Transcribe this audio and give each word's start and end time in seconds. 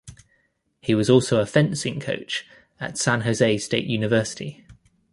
He 0.79 0.95
was 0.95 1.11
also 1.11 1.39
a 1.39 1.45
fencing 1.45 1.99
coach 1.99 2.47
at 2.79 2.97
San 2.97 3.21
Jose 3.21 3.59
State 3.59 3.85
University. 3.85 4.65